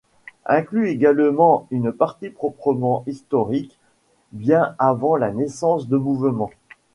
Inclut 0.47 0.87
également 0.89 1.67
une 1.69 1.91
partie 1.91 2.31
proprement 2.31 3.03
historique 3.05 3.77
bien 4.31 4.75
avant 4.79 5.15
la 5.15 5.31
naissance 5.31 5.87
de 5.87 5.95
mouvements. 5.95 6.49